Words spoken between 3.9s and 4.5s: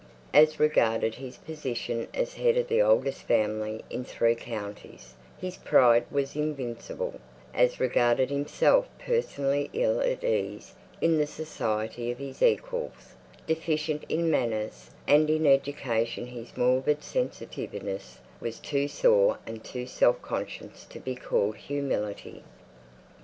in three